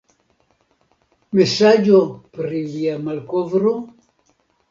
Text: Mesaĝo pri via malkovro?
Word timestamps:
Mesaĝo 1.39 2.01
pri 2.39 2.63
via 2.77 2.97
malkovro? 3.09 3.77